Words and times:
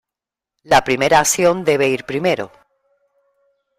La 0.63 0.83
primera 0.83 1.19
acción 1.19 1.63
debe 1.63 1.87
ir 1.87 2.05
primero. 2.05 2.51